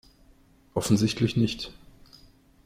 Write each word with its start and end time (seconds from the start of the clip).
Offensichtlich 0.73 1.37
nicht. 1.37 1.71